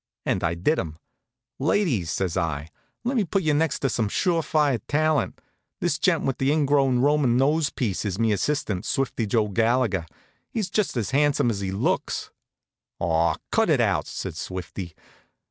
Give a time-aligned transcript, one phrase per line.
[0.25, 0.97] And I did 'em.
[1.59, 2.69] "Ladies," says I,
[3.03, 5.39] "lemme put you next to some sure fire talent.
[5.79, 10.07] This gent with the ingrowin' Roman nose piece is me assistant Swifty Joe Gallagher.
[10.49, 12.31] He's just as han'some as he looks."
[12.99, 14.95] "Aw, cut it out!" says Swifty.